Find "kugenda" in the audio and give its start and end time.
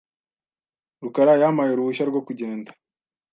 2.27-2.69